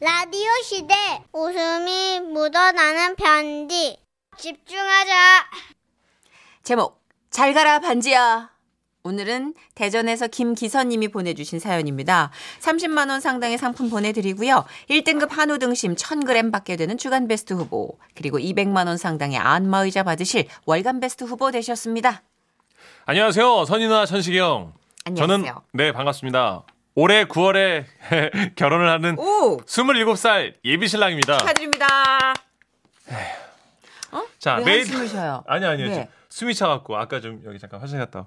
라디오 0.00 0.48
시대 0.62 0.94
웃음이 1.32 2.20
묻어나는 2.20 3.16
편지 3.16 3.98
집중하자 4.36 5.12
제목 6.62 7.02
잘 7.30 7.52
가라 7.52 7.80
반지야. 7.80 8.50
오늘은 9.02 9.54
대전에서 9.74 10.28
김기선님이 10.28 11.08
보내주신 11.08 11.58
사연입니다. 11.58 12.30
30만 12.60 13.10
원 13.10 13.20
상당의 13.20 13.58
상품 13.58 13.90
보내드리고요. 13.90 14.64
1등급 14.88 15.30
한우 15.30 15.58
등심 15.58 15.96
1000g 15.96 16.52
받게 16.52 16.76
되는 16.76 16.96
주간 16.96 17.26
베스트 17.26 17.54
후보 17.54 17.98
그리고 18.14 18.38
200만 18.38 18.86
원 18.86 18.98
상당의 18.98 19.38
안마의자 19.38 20.04
받으실 20.04 20.46
월간 20.64 21.00
베스트 21.00 21.24
후보 21.24 21.50
되셨습니다. 21.50 22.22
안녕하세요. 23.06 23.64
선인아 23.64 24.06
천식영. 24.06 24.74
안녕하세요. 25.06 25.38
저는 25.44 25.54
네 25.72 25.90
반갑습니다. 25.90 26.62
올해 27.00 27.26
9월에 27.26 27.84
결혼을 28.56 28.90
하는 28.90 29.16
오 29.20 29.58
27살 29.58 30.54
예비신랑입니다. 30.64 31.38
축하드립니다. 31.38 31.86
자왜 34.40 34.64
매일 34.64 34.80
한숨을 34.80 35.06
쉬어요? 35.06 35.44
아니 35.46 35.64
아니요. 35.64 35.86
네. 35.90 35.94
저 35.94 36.06
숨이 36.28 36.56
차 36.56 36.66
갖고 36.66 36.96
아까 36.96 37.20
좀 37.20 37.40
여기 37.44 37.60
잠깐 37.60 37.78
화장실 37.78 38.00
갔다. 38.00 38.18
와. 38.18 38.26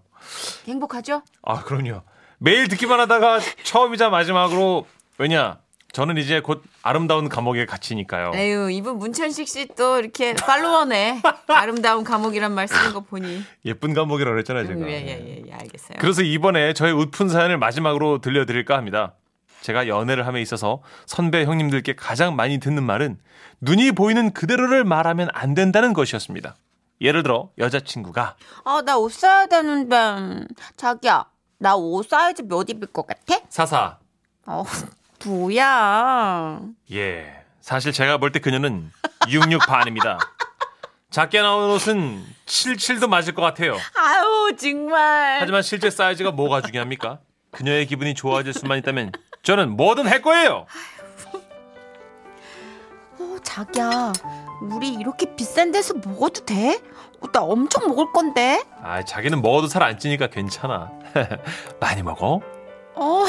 행복하죠? 0.69 1.21
아 1.41 1.63
그럼요. 1.63 2.03
매일 2.37 2.69
듣기만 2.69 2.97
하다가 3.01 3.41
처음이자 3.63 4.09
마지막으로 4.09 4.87
왜냐 5.17 5.59
저는 5.93 6.17
이제 6.17 6.39
곧 6.39 6.63
아름다운 6.83 7.27
감옥에 7.27 7.65
갇히니까요. 7.65 8.31
에휴 8.35 8.69
이분 8.69 8.97
문천식 8.97 9.47
씨 9.47 9.67
또 9.75 9.99
이렇게 9.99 10.33
팔로워네. 10.33 11.21
아름다운 11.47 12.03
감옥이란 12.03 12.53
말 12.53 12.67
쓰는 12.67 12.93
거 12.93 13.01
보니. 13.01 13.43
예쁜 13.65 13.93
감옥이라고 13.93 14.33
그랬잖아요 14.33 14.67
제가. 14.67 14.87
예 14.89 14.93
예 14.93 15.07
예 15.07 15.43
예, 15.47 15.53
알겠어요. 15.53 15.97
그래서 15.99 16.21
이번에 16.21 16.73
저의 16.73 16.93
웃픈 16.93 17.27
사연을 17.27 17.57
마지막으로 17.57 18.19
들려드릴까 18.21 18.75
합니다. 18.77 19.15
제가 19.61 19.87
연애를 19.87 20.25
함에 20.25 20.41
있어서 20.41 20.81
선배 21.05 21.43
형님들께 21.45 21.95
가장 21.95 22.35
많이 22.35 22.57
듣는 22.59 22.83
말은 22.83 23.19
눈이 23.59 23.91
보이는 23.91 24.31
그대로를 24.33 24.83
말하면 24.85 25.27
안 25.33 25.53
된다는 25.53 25.93
것이었습니다. 25.93 26.55
예를 27.01 27.21
들어 27.23 27.49
여자친구가 27.57 28.35
아, 28.63 28.81
나 28.85 28.97
옷 28.97 29.11
사야 29.11 29.45
되는데. 29.47 30.45
자기야, 30.77 31.25
나 31.59 31.75
옷 31.75 32.07
사이즈 32.07 32.43
몇 32.43 32.69
입을 32.69 32.87
것 32.93 33.05
같아? 33.05 33.39
사사 33.49 33.97
어, 34.47 34.63
뭐야. 35.25 36.61
예 36.91 37.33
사실 37.61 37.91
제가 37.91 38.17
볼 38.17 38.31
때 38.31 38.39
그녀는 38.39 38.91
66 39.29 39.59
반입니다. 39.67 40.17
작게 41.11 41.41
나오는 41.41 41.69
옷은 41.75 42.23
77도 42.45 43.07
맞을 43.07 43.33
것 43.35 43.41
같아요. 43.41 43.73
아유, 43.95 44.55
정말. 44.57 45.37
하지만 45.41 45.61
실제 45.61 45.89
사이즈가 45.89 46.31
뭐가 46.31 46.61
중요합니까? 46.61 47.19
그녀의 47.51 47.85
기분이 47.85 48.13
좋아질 48.15 48.53
수만 48.53 48.77
있다면 48.79 49.11
저는 49.43 49.75
뭐든 49.75 50.07
할 50.07 50.21
거예요. 50.21 50.65
어, 53.19 53.37
자기야, 53.43 54.13
우리 54.61 54.89
이렇게 54.93 55.35
비싼 55.35 55.71
데서 55.71 55.93
먹어도 55.95 56.45
돼? 56.45 56.79
어, 57.19 57.27
나 57.31 57.41
엄청 57.41 57.87
먹을 57.89 58.11
건데. 58.13 58.63
아 58.81 59.03
자기는 59.03 59.41
먹어도 59.41 59.67
살 59.67 59.83
안 59.83 59.99
찌니까 59.99 60.27
괜찮아. 60.27 60.91
많이 61.81 62.01
먹어. 62.03 62.39
어, 62.95 63.25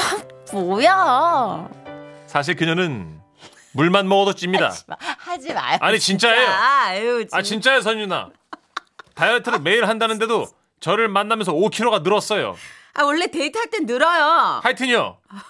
뭐야. 0.53 1.67
사실 2.33 2.55
그녀는 2.55 3.21
물만 3.73 4.09
먹어도 4.09 4.33
찝니다. 4.33 4.65
하지, 4.69 4.83
마, 4.87 4.97
하지 4.99 5.53
마요. 5.53 5.77
아니, 5.81 5.99
진짜예요. 5.99 6.39
진짜. 6.41 6.63
아유, 6.87 7.25
아 7.31 7.41
진- 7.43 7.61
진짜요 7.61 7.81
선유나. 7.81 8.31
다이어트를 9.13 9.59
매일 9.59 9.87
한다는데도 9.87 10.47
저를 10.79 11.09
만나면서 11.09 11.53
5kg가 11.53 12.01
늘었어요. 12.01 12.55
아, 12.95 13.03
원래 13.03 13.27
데이트할 13.27 13.69
땐 13.69 13.85
늘어요. 13.85 14.59
하여튼요. 14.63 15.17
아, 15.29 15.43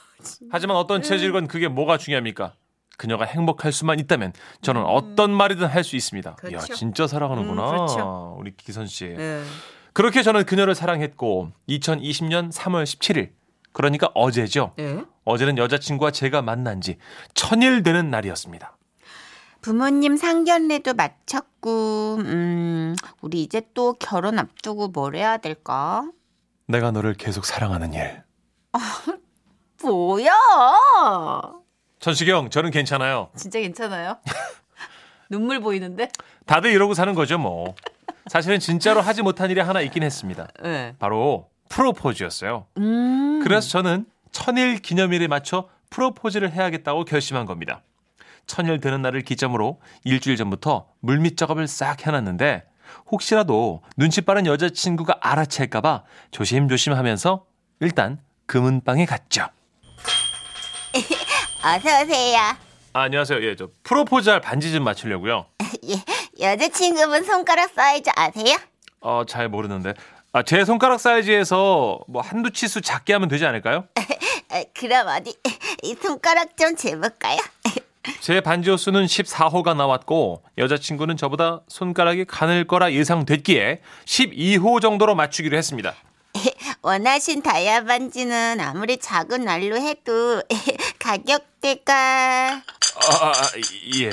하지만 0.52 0.76
어떤 0.76 1.02
체질건 1.02 1.48
그게 1.48 1.70
뭐가 1.70 1.98
중요합니까? 1.98 2.54
그녀가 2.98 3.24
행복할 3.24 3.72
수만 3.72 3.98
있다면 4.00 4.34
저는 4.62 4.82
음. 4.82 4.86
어떤 4.90 5.32
말이든 5.32 5.68
할 5.68 5.86
수 5.86 5.96
있습니다. 5.96 6.32
야 6.32 6.36
그렇죠. 6.36 6.74
진짜 6.74 7.08
사랑하는구나. 7.08 7.64
음, 7.64 7.70
그렇죠. 7.78 8.36
우리 8.38 8.54
기선 8.58 8.88
씨. 8.88 9.06
네. 9.08 9.42
그렇게 9.94 10.22
저는 10.22 10.44
그녀를 10.46 10.76
사랑했고 10.76 11.52
2020년 11.70 12.52
3월 12.52 12.84
17일 12.84 13.30
그러니까 13.74 14.10
어제죠. 14.14 14.74
네. 14.78 15.04
어제는 15.26 15.58
여자친구와 15.58 16.12
제가 16.12 16.42
만난 16.42 16.80
지 16.80 16.98
천일 17.34 17.84
되는 17.84 18.10
날이었습니다. 18.10 18.78
부모님 19.62 20.18
상견례도 20.18 20.94
마쳤고, 20.94 22.18
음, 22.20 22.96
우리 23.22 23.42
이제 23.44 23.62
또 23.74 23.94
결혼 23.94 24.38
앞두고 24.38 24.90
뭘 24.90 25.16
해야 25.16 25.38
될까? 25.38 26.10
내가 26.68 26.92
너를 26.92 27.14
계속 27.14 27.46
사랑하는 27.46 27.94
일. 27.94 28.24
뭐야? 29.84 30.32
천식영, 32.00 32.50
저는 32.50 32.72
괜찮아요. 32.72 33.30
진짜 33.36 33.60
괜찮아요? 33.60 34.18
눈물 35.30 35.62
보이는데? 35.62 36.10
다들 36.46 36.72
이러고 36.72 36.94
사는 36.94 37.14
거죠, 37.16 37.38
뭐. 37.38 37.76
사실은 38.28 38.60
진짜로 38.60 39.02
하지 39.02 39.22
못한 39.22 39.50
일이 39.50 39.60
하나 39.62 39.82
있긴 39.82 40.04
했습니다. 40.04 40.48
네. 40.62 40.96
바로 41.00 41.50
프로포즈였어요. 41.74 42.68
음. 42.78 43.42
그래서 43.44 43.68
저는 43.70 44.06
천일 44.32 44.80
기념일에 44.80 45.28
맞춰 45.28 45.70
프로포즈를 45.90 46.52
해야겠다고 46.52 47.06
결심한 47.06 47.46
겁니다. 47.46 47.82
천일 48.46 48.80
되는 48.80 49.02
날을 49.02 49.22
기점으로 49.22 49.82
일주일 50.04 50.38
전부터 50.38 50.88
물밑 51.00 51.38
작업을 51.38 51.68
싹 51.68 52.06
해놨는데 52.06 52.64
혹시라도 53.12 53.82
눈치 53.98 54.22
빠른 54.22 54.46
여자친구가 54.46 55.18
알아챌까봐 55.22 56.04
조심조심 56.32 56.94
하면서 56.94 57.46
일단 57.80 58.20
금은방에 58.46 59.06
갔죠. 59.06 59.48
어서 61.64 62.04
오세요 62.04 62.38
아, 62.96 63.02
안녕하세요. 63.02 63.44
예, 63.44 63.56
저 63.56 63.70
프로포즈 63.84 64.30
할 64.30 64.42
반지 64.42 64.72
좀 64.72 64.84
맞추려고요. 64.84 65.46
예, 65.90 65.96
여자친구분 66.46 67.24
손가락 67.24 67.72
사이즈 67.72 68.12
아세요? 68.16 68.58
어, 69.00 69.24
잘 69.28 69.50
모르는데. 69.50 69.94
아, 70.36 70.42
제 70.42 70.66
손가락 70.66 71.00
사이즈에서 71.00 72.00
뭐 72.08 72.24
한두 72.24 72.50
치수 72.50 72.82
작게 72.82 73.14
하면 73.14 73.30
되지 73.30 73.46
않을까요? 73.46 73.86
어, 74.50 74.64
그럼 74.74 75.08
어디 75.08 75.36
이 75.84 75.96
손가락 76.02 76.58
좀 76.58 76.76
재볼까요? 76.76 77.38
제 78.20 78.42
반지 78.42 78.72
호수는 78.72 79.06
14호가 79.06 79.78
나왔고 79.78 80.42
여자친구는 80.58 81.18
저보다 81.18 81.62
손가락이 81.68 82.26
가늘 82.26 82.66
거라 82.66 82.92
예상됐기에 82.94 83.82
12호 84.06 84.82
정도로 84.82 85.14
맞추기로 85.14 85.56
했습니다. 85.56 85.94
원하신 86.82 87.44
다이아 87.44 87.84
반지는 87.84 88.60
아무리 88.60 88.98
작은 88.98 89.46
날로 89.46 89.78
해도 89.78 90.42
가격대가 90.98 91.94
아, 92.56 93.16
아, 93.22 93.28
아, 93.28 93.52
예. 94.00 94.10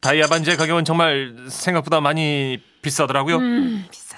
다이아 0.00 0.28
반지의 0.28 0.56
가격은 0.56 0.84
정말 0.84 1.34
생각보다 1.48 2.00
많이 2.00 2.62
비싸더라고요. 2.80 3.40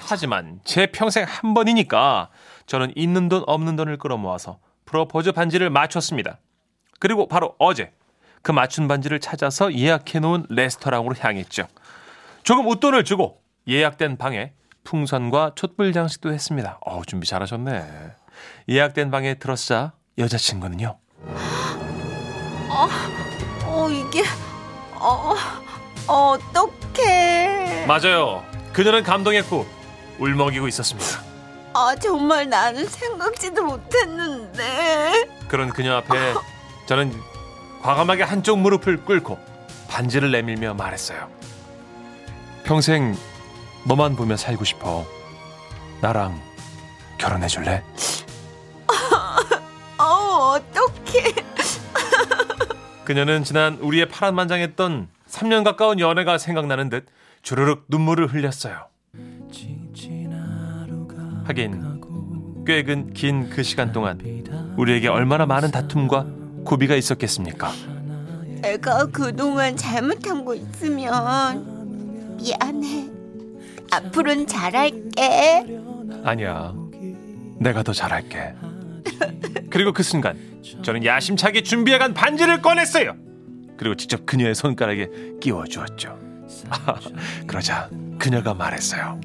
하지만 0.03 0.59
제 0.63 0.87
평생 0.87 1.25
한 1.27 1.53
번이니까 1.53 2.29
저는 2.65 2.93
있는 2.95 3.29
돈 3.29 3.43
없는 3.47 3.75
돈을 3.75 3.97
끌어모아서 3.97 4.59
프로포즈 4.85 5.31
반지를 5.31 5.69
맞췄습니다. 5.69 6.39
그리고 6.99 7.27
바로 7.27 7.55
어제 7.59 7.91
그 8.41 8.51
맞춘 8.51 8.87
반지를 8.87 9.19
찾아서 9.19 9.73
예약해 9.73 10.19
놓은 10.19 10.45
레스토랑으로 10.49 11.15
향했죠. 11.19 11.67
조금 12.43 12.67
웃돈을 12.67 13.03
주고 13.03 13.41
예약된 13.67 14.17
방에 14.17 14.53
풍선과 14.83 15.51
촛불 15.55 15.93
장식도 15.93 16.33
했습니다. 16.33 16.79
어 16.81 17.01
준비 17.05 17.27
잘하셨네. 17.27 17.85
예약된 18.69 19.11
방에 19.11 19.35
들어서자 19.35 19.93
여자친구는요. 20.17 20.97
어, 23.63 23.89
이게, 23.89 24.23
어, 24.93 25.35
어떡해. 26.07 27.85
맞아요. 27.85 28.43
그녀는 28.73 29.03
감동했고 29.03 29.80
울먹이고 30.21 30.67
있었습니다. 30.67 31.21
아, 31.73 31.95
정말 31.99 32.47
나는 32.47 32.85
생각지도 32.85 33.63
못했는데. 33.63 35.27
그런 35.47 35.69
그녀 35.69 35.95
앞에 35.95 36.33
저는 36.85 37.13
과감하게 37.81 38.23
한쪽 38.23 38.59
무릎을 38.59 39.03
꿇고 39.03 39.39
반지를 39.89 40.31
내밀며 40.31 40.75
말했어요. 40.75 41.27
평생 42.63 43.17
너만 43.85 44.15
보며 44.15 44.37
살고 44.37 44.63
싶어. 44.63 45.05
나랑 46.01 46.39
결혼해 47.17 47.47
줄래? 47.47 47.83
어, 49.97 50.03
어떡해. 50.55 51.33
그녀는 53.03 53.43
지난 53.43 53.77
우리의 53.81 54.07
파란만장했던 54.09 55.09
3년 55.27 55.63
가까운 55.63 55.99
연애가 55.99 56.37
생각나는 56.37 56.89
듯 56.89 57.07
주르륵 57.41 57.85
눈물을 57.87 58.27
흘렸어요. 58.27 58.90
하긴 61.43 62.63
꽤 62.65 62.83
긴 62.83 63.49
그 63.49 63.63
시간 63.63 63.91
동안 63.91 64.19
우리에게 64.77 65.07
얼마나 65.07 65.45
많은 65.45 65.71
다툼과 65.71 66.25
고비가 66.63 66.95
있었겠습니까? 66.95 67.71
내가 68.61 69.05
그동안 69.07 69.75
잘못한 69.75 70.45
거 70.45 70.53
있으면 70.53 72.37
미안해. 72.37 73.09
앞으로는 73.91 74.45
잘할게. 74.47 75.65
아니야. 76.23 76.73
내가 77.59 77.81
더 77.83 77.91
잘할게. 77.93 78.53
그리고 79.69 79.91
그 79.91 80.03
순간 80.03 80.37
저는 80.83 81.03
야심차게 81.03 81.63
준비해간 81.63 82.13
반지를 82.13 82.61
꺼냈어요. 82.61 83.15
그리고 83.77 83.95
직접 83.95 84.25
그녀의 84.27 84.53
손가락에 84.53 85.09
끼워 85.41 85.65
주었죠. 85.65 86.17
아, 86.69 86.95
그러자 87.47 87.89
그녀가 88.19 88.53
말했어요. 88.53 89.19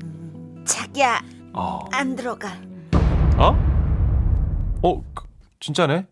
자기야 0.64 1.20
어, 1.56 1.88
안 1.90 2.14
들어가. 2.14 2.52
어? 3.38 3.56
어, 4.82 5.02
그, 5.14 5.24
진짜네? 5.58 6.06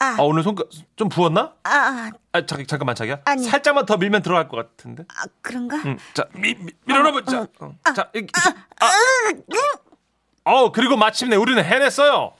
아, 0.00 0.16
아 0.18 0.22
오늘 0.22 0.42
손가 0.42 0.64
좀 0.96 1.08
부었나? 1.08 1.54
아, 1.62 2.10
아 2.32 2.46
잠, 2.46 2.66
잠깐만 2.66 2.96
자기야. 2.96 3.20
아니. 3.24 3.44
살짝만 3.44 3.86
더 3.86 3.96
밀면 3.96 4.22
들어갈 4.22 4.48
것 4.48 4.56
같은데. 4.56 5.04
아 5.08 5.26
그런가? 5.42 5.76
응, 5.86 5.96
자 6.12 6.24
미, 6.34 6.54
미, 6.54 6.72
밀어넣어보자. 6.86 7.46
어, 7.60 7.92
자, 7.94 8.10
이, 8.16 8.18
이, 8.18 8.26
아. 8.80 10.50
어 10.50 10.72
그리고 10.72 10.96
마침내 10.96 11.36
우리는 11.36 11.62
해냈어요. 11.62 12.32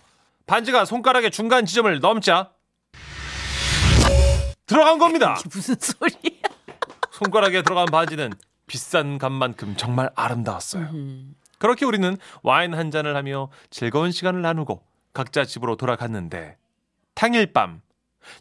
반지가 0.47 0.87
손가락의 0.87 1.31
중간 1.31 1.67
지점을 1.67 2.00
넘자 2.00 2.50
들어간 4.67 4.99
겁니다. 4.99 5.37
무슨 5.52 5.76
소리야? 5.79 6.41
손가락에 7.12 7.62
들어간 7.62 7.87
반지는 7.87 8.32
비싼 8.67 9.19
값만큼 9.19 9.76
정말 9.76 10.11
아름다웠어요. 10.17 10.88
그렇게 11.60 11.84
우리는 11.84 12.16
와인 12.42 12.74
한 12.74 12.90
잔을 12.90 13.14
하며 13.16 13.50
즐거운 13.68 14.10
시간을 14.12 14.40
나누고 14.40 14.82
각자 15.12 15.44
집으로 15.44 15.76
돌아갔는데 15.76 16.56
당일 17.14 17.52
밤 17.52 17.82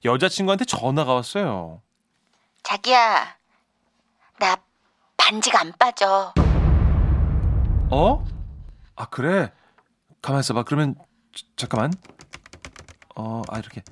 여자친구한테 0.06 0.64
전화가 0.64 1.14
왔어요. 1.14 1.82
자기야 2.64 3.36
나 4.40 4.56
반지가 5.18 5.60
안 5.60 5.74
빠져. 5.78 6.34
어? 7.92 8.26
아 8.96 9.06
그래? 9.08 9.52
가만 10.22 10.40
있어봐. 10.40 10.64
그러면 10.64 10.96
자- 11.36 11.46
잠깐만. 11.58 11.92
어, 13.18 13.42
아 13.50 13.60
이렇게. 13.60 13.84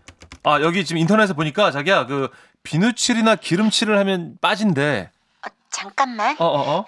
아 0.44 0.62
여기 0.62 0.86
지금 0.86 1.00
인터넷에 1.02 1.34
보니까 1.34 1.72
자기야 1.72 2.06
그 2.06 2.30
비누칠이나 2.64 3.36
기름칠을 3.36 3.98
하면 4.00 4.38
빠진대. 4.40 5.12
어, 5.46 5.50
잠깐만 5.70 6.38
어어 6.40 6.80
어. 6.80 6.86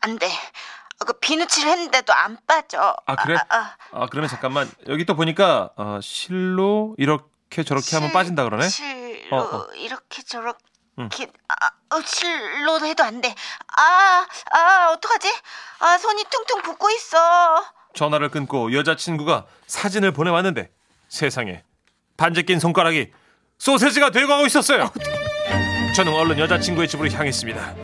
안 0.00 0.18
돼. 0.18 0.26
어, 0.26 1.04
그 1.06 1.12
비누칠 1.14 1.66
했는데도 1.66 2.12
안 2.12 2.38
빠져. 2.46 2.94
아 3.06 3.16
그래? 3.16 3.36
아, 3.48 3.56
아. 3.56 3.76
아 3.92 4.06
그러면 4.10 4.28
잠깐만 4.28 4.70
여기 4.88 5.04
또 5.04 5.14
보니까 5.16 5.70
어, 5.76 5.98
실로 6.02 6.94
이렇게 6.98 7.62
저렇게 7.64 7.96
하면 7.96 8.08
실- 8.10 8.12
빠진다 8.12 8.44
그러네. 8.44 8.68
실로 8.68 9.36
어, 9.36 9.56
어. 9.56 9.66
이렇게 9.74 10.22
저렇게 10.22 10.58
응. 10.98 11.08
아, 11.48 11.96
어, 11.96 12.00
실로 12.04 12.80
해도 12.86 13.02
안 13.02 13.20
돼. 13.20 13.34
아, 13.76 14.26
아, 14.52 14.90
어떡하지? 14.92 15.28
아, 15.80 15.98
손이 15.98 16.24
퉁퉁 16.30 16.62
붓고 16.62 16.90
있어. 16.90 17.64
전화를 17.94 18.28
끊고 18.30 18.72
여자친구가 18.72 19.46
사진을 19.66 20.12
보내왔는데 20.12 20.70
세상에 21.08 21.64
반지 22.16 22.42
낀 22.44 22.60
손가락이 22.60 23.12
소세지가 23.58 24.10
되어가고 24.10 24.46
있었어요. 24.46 24.92
저는 25.96 26.12
얼른 26.12 26.38
여자친구의 26.40 26.88
집으로 26.88 27.08
향했습니다. 27.10 27.74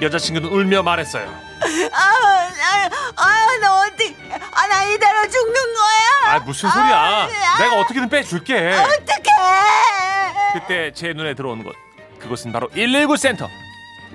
여자친구는 0.00 0.48
울며 0.50 0.82
말했어요. 0.82 1.26
아, 1.26 1.98
아, 1.98 2.90
아, 3.16 3.58
너 3.60 3.80
어디? 3.86 4.14
아, 4.52 4.66
나 4.66 4.84
이대로 4.84 5.28
죽는 5.28 5.54
거야? 5.54 6.34
아 6.34 6.38
무슨 6.40 6.68
소리야? 6.70 7.28
내가 7.58 7.80
어떻게든 7.80 8.08
빼줄게. 8.08 8.72
어떡해? 8.72 10.52
그때 10.54 10.92
제 10.92 11.12
눈에 11.12 11.34
들어온 11.34 11.62
곳 11.64 11.74
그곳은 12.18 12.52
바로 12.52 12.68
119 12.68 13.16
센터. 13.16 13.48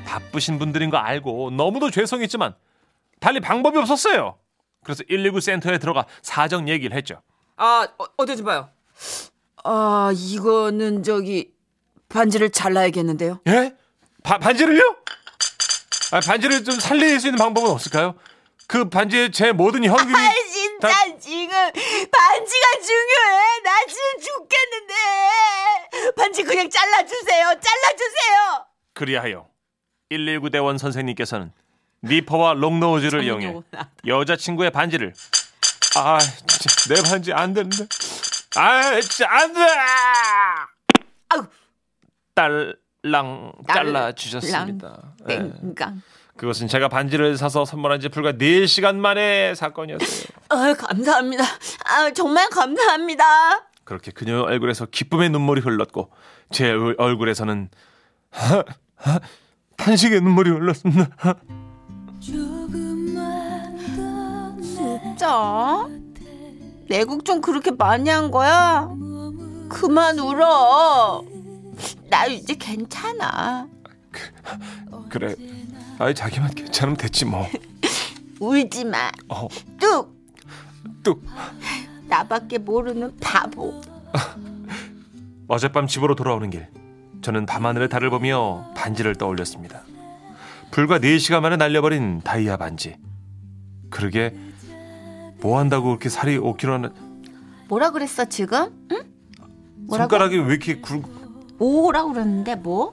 바쁘신 0.05 0.59
분들인 0.59 0.89
거 0.89 0.97
알고 0.97 1.51
너무도 1.51 1.89
죄송했지만 1.91 2.55
달리 3.19 3.39
방법이 3.39 3.77
없었어요. 3.77 4.37
그래서 4.83 5.03
119 5.07 5.39
센터에 5.39 5.77
들어가 5.77 6.05
사정 6.21 6.67
얘기를 6.69 6.95
했죠. 6.97 7.21
아, 7.57 7.87
어, 7.97 8.05
어디 8.17 8.35
좀 8.35 8.45
봐요. 8.45 8.69
아, 9.63 10.11
이거는 10.13 11.03
저기 11.03 11.51
반지를 12.09 12.49
잘라야겠는데요. 12.51 13.39
예? 13.47 13.73
바- 14.23 14.37
반지를요? 14.39 14.97
아, 16.11 16.19
반지를 16.19 16.63
좀 16.63 16.79
살릴 16.79 17.19
수 17.19 17.27
있는 17.27 17.37
방법은 17.37 17.69
없을까요? 17.71 18.15
그 18.67 18.89
반지에 18.89 19.31
제 19.31 19.51
모든 19.51 19.83
현금이 19.83 20.13
아, 20.15 20.33
진짜 20.51 20.87
다- 20.89 21.17
지금 21.19 21.47
반지가 21.49 22.67
중요해. 22.85 23.61
나 23.63 23.85
지금 23.87 24.19
죽겠는데. 24.21 26.13
반지 26.15 26.43
그냥 26.43 26.69
잘라주세요. 26.69 27.45
잘라주세요. 27.59 28.65
그리하여 28.93 29.47
119 30.09 30.49
대원 30.49 30.77
선생님께서는 30.77 31.51
니퍼와 32.03 32.53
롱노즈를 32.53 33.23
이용해 33.23 33.55
여자친구의 34.07 34.71
반지를 34.71 35.13
아 35.95 36.17
진짜 36.19 36.93
내 36.95 37.01
반지 37.09 37.31
안 37.33 37.53
되는데 37.53 37.85
아 38.55 38.99
진짜 39.01 39.27
안 39.29 39.53
돼 39.53 39.59
아우. 41.29 41.45
딸 42.33 42.75
랑 43.11 43.51
잘라 43.67 44.11
주셨습니다. 44.11 45.13
예. 45.29 45.51
땡강. 45.59 46.01
그것은 46.37 46.67
제가 46.67 46.87
반지를 46.87 47.35
사서 47.37 47.65
선물한 47.65 47.99
지 47.99 48.09
불과 48.09 48.31
4시간 48.33 48.95
만의 48.95 49.55
사건이었어요. 49.55 50.25
아, 50.49 50.73
감사합니다. 50.77 51.43
아, 51.85 52.11
정말 52.13 52.49
감사합니다. 52.49 53.23
그렇게 53.83 54.11
그녀의 54.11 54.43
얼굴에서 54.43 54.85
기쁨의 54.85 55.29
눈물이 55.31 55.61
흘렀고 55.61 56.11
제 56.51 56.69
얼- 56.71 56.95
얼굴에서는 56.97 57.69
탄식의 59.77 60.21
눈물이 60.21 60.49
흘렀습니다. 60.51 61.07
진짜? 64.61 65.87
내국 66.87 67.25
좀 67.25 67.41
그렇게 67.41 67.71
많이 67.71 68.09
한 68.09 68.29
거야? 68.31 68.87
그만 69.69 70.19
울어. 70.19 71.23
나 72.09 72.25
이제 72.25 72.55
괜찮아. 72.55 73.67
그래. 75.09 75.35
아이 75.99 76.13
자기만 76.13 76.51
괜찮으면 76.53 76.97
됐지 76.97 77.25
뭐. 77.25 77.47
울지 78.39 78.85
마. 78.85 79.11
어, 79.29 79.47
뚝. 79.79 80.15
뚝. 81.03 81.23
나밖에 82.07 82.57
모르는 82.57 83.15
바보. 83.19 83.81
어젯밤 85.47 85.87
집으로 85.87 86.15
돌아오는 86.15 86.49
길 86.49 86.67
저는 87.21 87.45
밤하늘의 87.45 87.89
달을 87.89 88.09
보며 88.09 88.71
반지를 88.75 89.15
떠올렸습니다. 89.15 89.83
불과 90.71 90.99
4시간 90.99 91.41
만에 91.41 91.57
날려버린 91.57 92.21
다이아 92.21 92.57
반지. 92.57 92.95
그러게 93.89 94.33
뭐 95.41 95.59
한다고 95.59 95.87
그렇게 95.87 96.09
살이 96.09 96.37
5kg나 96.37 96.93
뭐라 97.67 97.91
그랬어 97.91 98.25
지금? 98.25 98.87
응? 98.91 99.03
뭐라고? 99.87 100.09
손가락이 100.09 100.37
왜 100.37 100.45
이렇게 100.53 100.79
굵 100.79 101.20
오라 101.61 102.05
그랬는데 102.05 102.55
뭐? 102.55 102.91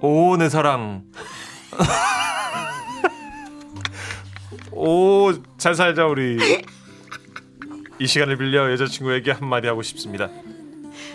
오, 0.00 0.34
내 0.38 0.48
사랑. 0.48 1.04
오, 4.72 5.30
잘 5.58 5.74
살자, 5.74 6.06
우리. 6.06 6.38
이 7.98 8.06
시간을 8.06 8.38
빌려 8.38 8.72
여자친구에게 8.72 9.32
한마디 9.32 9.66
하고 9.68 9.82
싶습니다. 9.82 10.30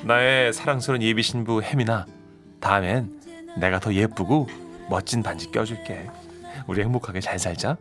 나의 0.03 0.53
사랑스러운 0.53 1.01
예비 1.01 1.23
신부 1.23 1.63
혜민아, 1.63 2.05
다음엔 2.59 3.21
내가 3.57 3.79
더 3.79 3.91
예쁘고 3.91 4.47
멋진 4.87 5.23
반지 5.23 5.49
껴줄게. 5.49 6.07
우리 6.67 6.81
행복하게 6.83 7.21
잘 7.21 7.39
살자. 7.39 7.77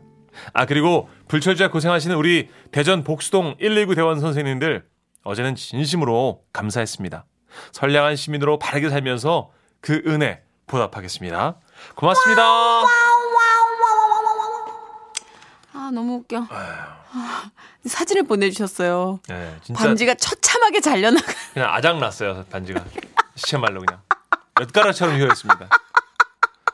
아, 0.55 0.65
그리고 0.65 1.11
불철주야 1.29 1.71
고생하시는 1.71 2.17
우리 2.17 2.49
대전 2.71 3.05
복수동 3.05 3.57
119 3.59 3.95
대원 3.95 4.21
선생님들, 4.21 4.87
어제는 5.23 5.55
진심으로 5.55 6.45
감사했습니다. 6.55 7.27
선량한 7.73 8.17
시민으로 8.17 8.59
바르게 8.59 8.91
살면서 8.91 9.51
그 9.81 10.03
은혜 10.07 10.43
보답하겠습니다. 10.67 11.57
고맙습니다. 11.95 12.43
아, 15.75 15.91
너무 15.93 16.17
웃겨. 16.17 16.47
아, 16.51 17.51
사진을 17.87 18.25
보내주셨어요. 18.25 19.21
네, 19.29 19.57
반지가 19.75 20.15
처참하게 20.15 20.81
잘려나가. 20.81 21.27
그냥 21.53 21.73
아작 21.75 21.99
났어요 21.99 22.45
반지가 22.51 22.85
시체말로 23.35 23.81
그냥 23.81 24.01
엿가락처럼 24.61 25.17
휘어있습니다. 25.17 25.69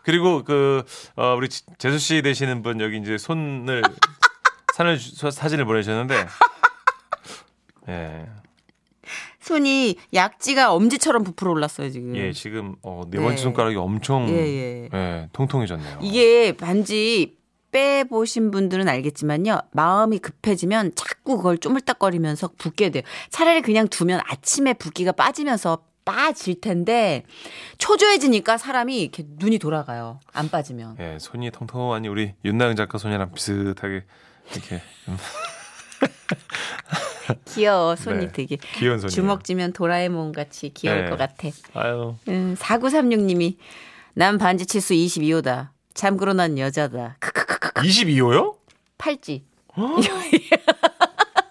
그리고 0.03 0.43
그 0.45 0.85
어, 1.17 1.35
우리 1.37 1.49
지- 1.49 1.65
재수 1.79 1.99
씨 1.99 2.23
되시는 2.23 2.63
분 2.63 2.81
여기 2.81 2.99
이제 2.99 3.19
손을 3.19 3.83
산을 4.75 4.99
주- 4.99 5.31
사진을 5.31 5.65
보내주셨는데 5.65 6.27
예, 7.89 8.27
손이 9.49 9.97
약지가 10.13 10.73
엄지처럼 10.75 11.25
부풀어 11.25 11.53
올랐어요, 11.53 11.91
지금. 11.91 12.15
예 12.17 12.33
지금 12.33 12.77
어, 12.83 13.05
네 13.09 13.19
번째 13.19 13.37
네. 13.37 13.43
손가락이 13.43 13.77
엄청 13.77 14.29
예, 14.29 14.35
예, 14.35 14.89
예. 14.93 15.29
통통해졌네요. 15.33 16.01
이게 16.03 16.53
반지 16.57 17.37
빼보신 17.73 18.51
분들은 18.51 18.89
알겠지만요. 18.89 19.61
마음이 19.73 20.19
급해지면 20.19 20.93
자꾸 20.95 21.39
그걸 21.39 21.57
쪼물딱거리면서 21.59 22.51
붓게 22.59 22.91
돼요. 22.91 23.03
차라리 23.31 23.63
그냥 23.63 23.89
두면 23.89 24.21
아침에 24.27 24.75
붓기가 24.75 25.13
빠지면서 25.13 25.85
빠질 26.05 26.61
텐데 26.61 27.25
초조해지니까 27.79 28.59
사람이 28.59 29.01
이렇게 29.01 29.25
눈이 29.27 29.59
돌아가요. 29.59 30.21
안 30.33 30.51
빠지면. 30.51 30.97
예, 31.01 31.19
손이 31.19 31.51
통통하니 31.53 32.09
우리 32.09 32.35
윤나영 32.45 32.77
작가 32.77 32.99
손이랑 32.99 33.33
비슷하게 33.33 34.05
이렇게 34.53 34.83
좀 35.05 35.17
귀여워. 37.47 37.97
손이 37.97 38.27
네. 38.27 38.33
되게 38.33 38.57
귀여운 38.75 38.99
손이에요. 38.99 39.15
주먹 39.15 39.45
쥐면 39.45 39.73
도라에몽 39.73 40.33
같이 40.33 40.71
귀여울 40.75 41.05
네. 41.05 41.11
것 41.11 41.17
같아. 41.19 41.49
아유. 41.75 42.15
음, 42.29 42.57
4936님이 42.59 43.57
난 44.15 44.39
반지 44.39 44.67
치수 44.67 44.95
22호다. 44.95 45.69
참고로 45.95 46.33
난 46.33 46.59
여자다. 46.59 47.17
크크크크 47.21 47.83
22호요? 47.83 48.57
팔찌. 48.99 49.45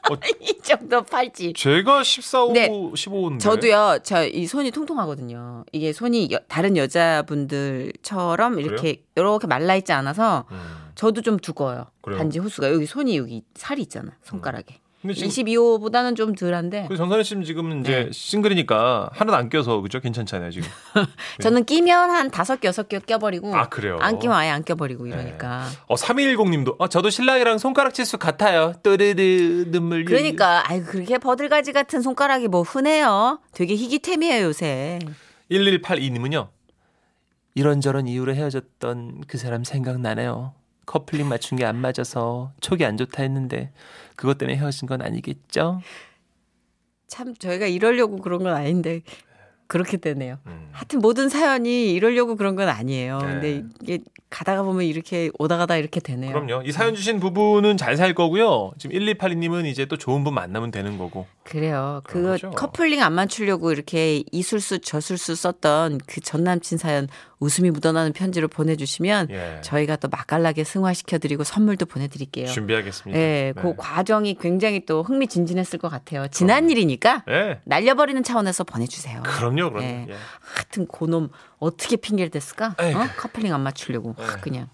어, 0.10 0.16
이 0.40 0.58
정도 0.64 1.02
팔찌. 1.04 1.52
제가 1.54 2.02
14호, 2.02 2.54
네. 2.54 2.70
15호인데. 2.70 3.40
저도요, 3.42 4.00
저 4.04 4.24
이 4.26 4.48
손이 4.48 4.72
통통하거든요. 4.72 5.66
이게 5.74 5.92
손이 5.92 6.30
여- 6.32 6.40
다른 6.48 6.78
여자분들처럼 6.78 8.60
이렇게 8.60 9.04
이렇게 9.16 9.48
말라 9.48 9.76
있지 9.76 9.92
않아서 9.92 10.46
음. 10.52 10.58
저도 10.96 11.22
좀 11.22 11.38
두꺼워요. 11.38 11.88
그래요? 12.02 12.18
반지 12.20 12.40
호수가 12.40 12.72
여기 12.72 12.86
손이 12.86 13.18
여기 13.18 13.44
살이 13.56 13.82
있잖아 13.82 14.12
손가락에. 14.24 14.80
근데 15.08 15.14
지금 15.14 15.30
22호보다는 15.30 16.16
좀 16.16 16.36
덜한데 16.36 16.86
그 16.90 16.98
정선혜 16.98 17.24
씨는 17.24 17.44
지금 17.44 17.80
이제 17.82 18.06
네. 18.06 18.10
싱글이니까 18.12 19.10
하나도 19.14 19.38
안 19.38 19.50
껴서 19.50 19.82
그죠? 19.82 20.00
괜찮잖아요 20.00 20.52
지금. 20.52 20.68
저는 21.42 21.66
끼면 21.66 22.10
한 22.12 22.30
다섯 22.30 22.60
개 22.60 22.68
여섯 22.68 22.88
개 22.90 23.00
껴버리고 23.00 23.56
아, 23.56 23.70
그래요? 23.70 23.98
안 24.02 24.20
끼면 24.20 24.36
아예 24.36 24.50
안 24.50 24.64
껴버리고 24.64 25.08
이러니까. 25.08 25.66
어 25.88 25.96
3210님도 25.96 26.76
아 26.80 26.88
저도 26.88 27.10
신랑이랑 27.10 27.58
손가락 27.58 27.94
치수 27.94 28.18
같아요. 28.18 28.74
또르르 28.84 29.72
눈물. 29.72 30.06
그러니까 30.06 30.70
아이 30.70 30.82
그렇게 30.82 31.18
버들가지 31.18 31.72
같은 31.74 32.02
손가락이 32.02 32.48
뭐 32.48 32.62
흔해요. 32.62 33.40
되게 33.54 33.76
희귀템이에요 33.76 34.46
요새. 34.46 35.00
1182님은요. 35.52 36.50
이런저런 37.56 38.08
이유로 38.08 38.36
헤어졌던 38.36 39.24
그 39.28 39.38
사람 39.38 39.64
생각나네요. 39.64 40.54
커플링 40.86 41.28
맞춘 41.28 41.58
게 41.58 41.66
안 41.66 41.76
맞아서 41.78 42.52
촉이 42.62 42.86
안 42.86 42.98
좋다 42.98 43.24
했는데 43.24 43.72
그것 44.18 44.38
때문에 44.38 44.58
헤어진 44.58 44.88
건 44.88 45.02
아니겠죠? 45.02 45.82
참 47.08 47.34
저희가 47.36 47.68
이러려고 47.68 48.18
그런 48.18 48.44
건 48.44 48.54
아닌데 48.54 49.02
그렇게 49.68 49.98
되네요. 49.98 50.38
음. 50.46 50.70
하여튼 50.72 51.00
모든 51.00 51.28
사연이 51.28 51.92
이러려고 51.94 52.38
그런 52.38 52.56
건 52.56 52.70
아니에요. 52.70 53.20
네. 53.20 53.26
근데 53.28 53.64
이게 53.82 54.00
가다가 54.30 54.64
보면 54.64 54.84
이렇게 54.86 55.30
오다 55.40 55.58
가다 55.58 55.76
이렇게 55.76 56.00
되네요. 56.00 56.32
그럼요. 56.32 56.64
이 56.66 56.72
사연 56.72 56.96
주신 56.96 57.20
부부는 57.20 57.76
잘 57.76 57.98
살 57.98 58.14
거고요. 58.14 58.72
지금 58.78 58.96
1282님은 58.98 59.66
이제 59.66 59.86
또 59.86 59.98
좋은 59.98 60.24
분 60.24 60.34
만나면 60.36 60.72
되는 60.72 60.98
거고. 60.98 61.28
그래요. 61.44 62.02
그거 62.06 62.30
거죠. 62.30 62.52
커플링 62.52 63.02
안 63.04 63.12
맞추려고 63.14 63.72
이렇게 63.74 64.24
이술수 64.32 64.80
저술수 64.80 65.36
썼던 65.36 66.00
그 66.08 66.22
전 66.22 66.44
남친 66.46 66.78
사연 66.78 67.08
웃음이 67.40 67.70
묻어나는 67.72 68.14
편지를 68.14 68.48
보내주시면 68.48 69.28
예. 69.30 69.62
저희가 69.62 69.96
또 69.98 70.08
맛깔나게 70.08 70.64
승화시켜드리고 70.64 71.44
선물도 71.44 71.86
보내드릴게요. 71.86 72.48
준비하겠습니다. 72.48 73.20
예, 73.20 73.54
그 73.56 73.76
과정이 73.76 74.36
굉장히 74.36 74.86
또 74.86 75.04
흥미진진했을 75.04 75.78
것 75.78 75.90
같아요. 75.90 76.28
지난 76.30 76.62
그럼요. 76.64 76.72
일이니까 76.72 77.24
예. 77.30 77.60
날려버리는 77.66 78.22
차원에서 78.24 78.64
보내주세요. 78.64 79.22
그럼요, 79.24 79.70
그럼요. 79.72 79.84
예. 79.84 80.06
예. 80.10 80.16
하여튼 80.40 80.88
고놈 80.88 81.30
어떻게 81.60 81.96
핑계를 81.96 82.32
댔을까? 82.32 82.76
어? 82.80 83.08
커플링 83.18 83.54
안 83.54 83.62
맞추려고 83.62 84.16
네. 84.18 84.26
확 84.26 84.42
그냥. 84.42 84.70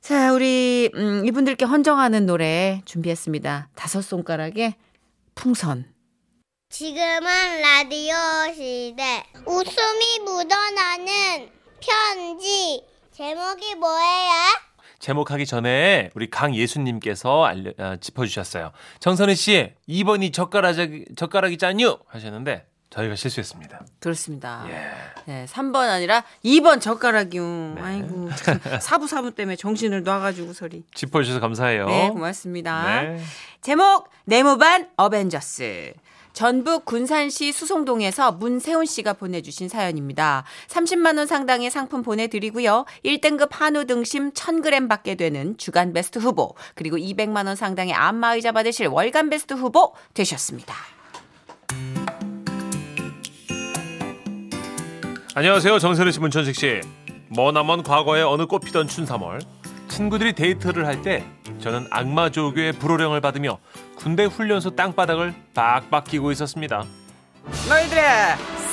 자, 0.00 0.32
우리 0.32 0.90
음, 0.94 1.26
이분들께 1.26 1.64
헌정하는 1.64 2.24
노래 2.26 2.82
준비했습니다. 2.84 3.68
다섯 3.74 4.02
손가락의 4.02 4.74
풍선. 5.34 5.84
지금은 6.78 7.62
라디오 7.62 8.14
시대. 8.54 9.24
웃음이 9.46 10.18
묻어나는 10.22 11.48
편지. 11.80 12.84
제목이 13.10 13.74
뭐예요? 13.76 14.32
제목하기 14.98 15.46
전에 15.46 16.10
우리 16.14 16.28
강예수님께서 16.28 17.44
알려, 17.46 17.72
아, 17.78 17.96
짚어주셨어요. 17.98 18.72
정선혜 19.00 19.34
씨, 19.34 19.72
2번이 19.88 20.30
젓가락, 20.34 20.76
젓가락이잖요? 21.16 22.00
하셨는데 22.06 22.66
저희가 22.90 23.16
실수했습니다. 23.16 23.86
그렇습니다. 24.00 24.66
예. 24.68 24.90
네, 25.24 25.46
3번 25.46 25.88
아니라 25.88 26.22
2번 26.44 26.82
젓가락이요. 26.82 27.44
네. 27.76 27.80
아이고, 27.82 28.28
참, 28.44 28.60
사부사부 28.80 29.34
때문에 29.34 29.56
정신을 29.56 30.02
놔가지고 30.02 30.52
소리. 30.52 30.84
짚어주셔서 30.94 31.40
감사해요. 31.40 31.86
네, 31.86 32.08
고맙습니다. 32.10 33.02
네. 33.02 33.22
제목 33.62 34.10
네모반 34.26 34.90
어벤져스. 34.98 35.94
전북 36.32 36.84
군산시 36.84 37.52
수송동에서 37.52 38.32
문세훈 38.32 38.86
씨가 38.86 39.14
보내주신 39.14 39.68
사연입니다. 39.68 40.44
30만 40.68 41.18
원 41.18 41.26
상당의 41.26 41.70
상품 41.70 42.02
보내드리고요. 42.02 42.84
1등급 43.04 43.48
한우 43.52 43.86
등심 43.86 44.32
1000g 44.32 44.88
받게 44.88 45.16
되는 45.16 45.56
주간 45.58 45.92
베스트 45.92 46.18
후보 46.18 46.54
그리고 46.74 46.96
200만 46.96 47.46
원 47.46 47.56
상당의 47.56 47.94
안마의자 47.94 48.52
받으실 48.52 48.86
월간 48.86 49.30
베스트 49.30 49.54
후보 49.54 49.94
되셨습니다. 50.14 50.74
안녕하세요. 55.34 55.78
정선혜 55.78 56.10
씨, 56.10 56.20
문천식 56.20 56.54
씨. 56.56 56.80
머나먼 57.28 57.82
과거에 57.82 58.22
어느 58.22 58.46
꽃 58.46 58.60
피던 58.60 58.88
춘삼월 58.88 59.40
친구들이 59.98 60.32
데이트를 60.32 60.86
할 60.86 61.02
때 61.02 61.24
저는 61.60 61.88
악마 61.90 62.30
조교의 62.30 62.74
불호령을 62.74 63.20
받으며 63.20 63.58
군대 63.96 64.26
훈련소 64.26 64.76
땅바닥을 64.76 65.34
박박 65.54 66.04
끼고 66.04 66.30
있었습니다. 66.30 66.84
너희들의 67.68 68.04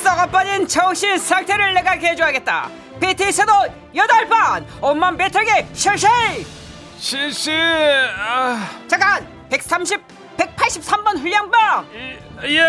썩어빠진 0.03 0.67
정신 0.67 1.17
상태를 1.17 1.74
내가 1.74 1.96
개조하겠다. 1.98 2.70
PT에서도 3.01 3.51
8번 3.96 4.65
온몸 4.84 5.17
배터기 5.17 5.50
실시! 5.74 6.05
실시! 7.00 7.51
아, 7.51 8.70
잠깐! 8.88 9.27
130, 9.50 10.00
183번 10.38 11.17
훈련병! 11.17 11.88
예! 12.44 12.60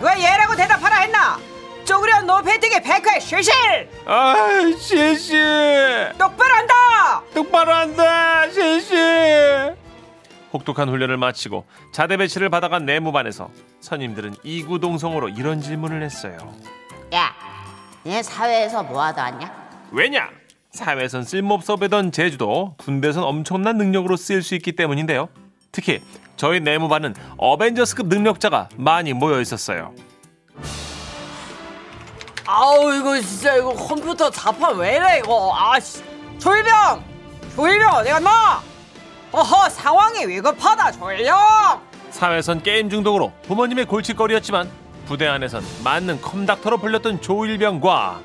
왜 0.00 0.24
얘라고 0.24 0.56
대답하라 0.56 1.00
했나? 1.00 1.38
쪼그려 1.84 2.22
노패딩의 2.22 2.82
백회 2.82 3.20
실실! 3.20 3.52
아, 4.06 4.34
실시! 4.78 5.34
똑바로 6.16 6.54
한다! 6.54 6.74
똑바로 7.34 7.72
한다! 7.72 8.48
실시! 8.50 8.94
혹독한 10.52 10.88
훈련을 10.88 11.16
마치고 11.16 11.64
자대 11.92 12.16
배치를 12.16 12.48
받아간 12.50 12.84
내무반에서 12.84 13.50
선임들은 13.80 14.36
이구동성으로 14.42 15.28
이런 15.28 15.60
질문을 15.60 16.02
했어요. 16.02 16.36
야, 17.14 17.32
얘 18.06 18.22
사회에서 18.22 18.82
뭐 18.82 19.02
하다 19.02 19.22
왔냐? 19.22 19.70
왜냐? 19.92 20.28
사회에선 20.72 21.24
쓸모없어 21.24 21.76
보던 21.76 22.12
제주도 22.12 22.74
군대에선 22.78 23.22
엄청난 23.24 23.76
능력으로 23.76 24.16
쓰일 24.16 24.42
수 24.42 24.54
있기 24.54 24.72
때문인데요. 24.72 25.28
특히 25.72 26.00
저희 26.36 26.60
내무반은 26.60 27.14
어벤져스급 27.36 28.06
능력자가 28.08 28.68
많이 28.76 29.12
모여 29.12 29.40
있었어요. 29.40 29.94
아우 32.46 32.92
이거 32.94 33.20
진짜 33.20 33.56
이거 33.56 33.72
컴퓨터 33.72 34.30
자판 34.30 34.76
왜 34.76 34.96
이래 34.96 35.18
이거 35.18 35.52
아씨 35.56 36.02
조일병! 36.38 37.09
조일병 37.56 38.04
내가 38.04 38.20
나! 38.20 38.62
어허 39.32 39.68
상황이 39.68 40.26
위급하다 40.26 40.92
조일병! 40.92 41.80
사회선 42.10 42.62
게임 42.62 42.90
중독으로 42.90 43.32
부모님의 43.46 43.86
골칫거리였지만 43.86 44.70
부대 45.06 45.26
안에선 45.26 45.64
맞는 45.84 46.20
컴닥터로 46.20 46.78
불렸던 46.78 47.20
조일병과 47.20 48.20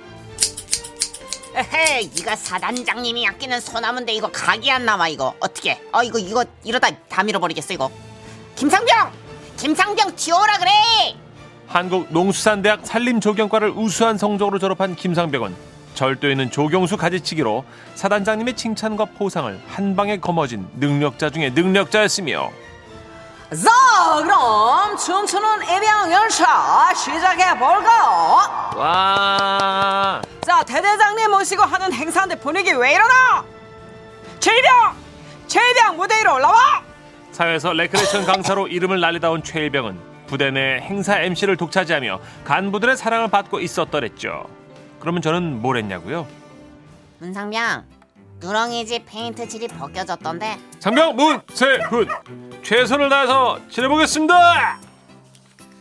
에헤이, 1.58 2.12
이거 2.18 2.36
사단장님이 2.36 3.26
아끼는 3.28 3.62
소나무인데 3.62 4.12
이거 4.14 4.30
각이 4.30 4.70
안 4.70 4.84
나와 4.86 5.08
이거 5.08 5.34
어떻게? 5.40 5.82
어 5.94 6.04
이거 6.04 6.20
이거 6.20 6.44
이러다 6.66 6.90
다 7.08 7.24
밀어버리겠어 7.24 7.74
이거. 7.74 7.90
김상병, 8.56 9.12
김상병 9.58 10.16
튀어오라 10.18 10.58
그래. 10.58 10.72
한국농수산대학 11.68 12.82
산림조경과를 12.86 13.70
우수한 13.70 14.18
성적으로 14.18 14.60
졸업한 14.60 14.96
김상백은 14.98 15.56
절도 15.96 16.30
있는 16.30 16.52
조경수 16.52 16.98
가지치기로 16.98 17.66
사단장님의 17.96 18.56
칭찬과 18.56 19.06
포상을 19.18 19.60
한 19.68 19.96
방에 19.96 20.18
거머쥔 20.20 20.68
능력자 20.76 21.30
중에 21.32 21.50
능력자였으며 21.52 22.52
자 23.50 24.22
그럼 24.22 24.98
춤추는 24.98 25.64
입양 25.64 26.12
연차 26.12 26.94
시작해볼까? 26.94 28.72
와 28.76 30.22
자 30.46 30.64
대대장님 30.64 31.32
모시고 31.32 31.64
하는 31.64 31.92
행사인데 31.92 32.36
분위기 32.40 32.72
왜 32.74 32.94
이러나? 32.94 33.44
최일병! 34.40 34.96
최일병 35.48 35.98
무대 35.98 36.20
위로 36.20 36.36
올라와! 36.36 36.84
사회에서 37.32 37.74
레크레이션 37.74 38.26
강사로 38.26 38.68
이름을 38.68 39.00
날리다 39.00 39.32
온 39.32 39.42
최일병은 39.42 40.00
부대 40.28 40.52
내 40.52 40.80
행사 40.82 41.20
MC를 41.20 41.58
독차지하며 41.58 42.20
간부들의 42.44 42.96
사랑을 42.96 43.28
받고 43.30 43.60
있었더랬죠. 43.60 44.46
그러면 45.06 45.22
저는 45.22 45.62
뭘 45.62 45.78
했냐고요? 45.78 46.26
문상병, 47.20 47.84
누렁이 48.40 48.88
집 48.88 49.06
페인트 49.06 49.48
칠이 49.48 49.68
벗겨졌던데. 49.68 50.58
상병 50.80 51.16
문세훈 51.16 52.08
최선을 52.64 53.10
다해서 53.10 53.60
칠해보겠습니다. 53.70 54.80